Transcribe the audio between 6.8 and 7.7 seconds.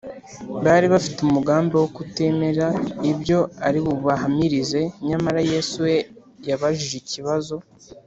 ikibazo